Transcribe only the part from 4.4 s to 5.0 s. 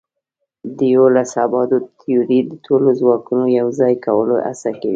هڅه کوي.